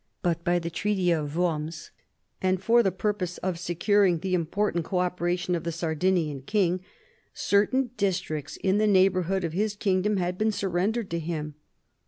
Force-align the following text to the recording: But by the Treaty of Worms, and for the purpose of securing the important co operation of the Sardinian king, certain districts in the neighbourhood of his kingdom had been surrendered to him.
But 0.23 0.43
by 0.43 0.57
the 0.57 0.71
Treaty 0.71 1.11
of 1.11 1.37
Worms, 1.37 1.91
and 2.41 2.59
for 2.59 2.81
the 2.81 2.91
purpose 2.91 3.37
of 3.37 3.59
securing 3.59 4.17
the 4.17 4.33
important 4.33 4.83
co 4.83 4.97
operation 4.97 5.53
of 5.53 5.63
the 5.63 5.71
Sardinian 5.71 6.41
king, 6.41 6.81
certain 7.35 7.91
districts 7.97 8.57
in 8.63 8.79
the 8.79 8.87
neighbourhood 8.87 9.43
of 9.43 9.53
his 9.53 9.75
kingdom 9.75 10.17
had 10.17 10.39
been 10.39 10.51
surrendered 10.51 11.11
to 11.11 11.19
him. 11.19 11.53